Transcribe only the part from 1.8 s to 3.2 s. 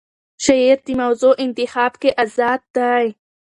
کې آزاد دی.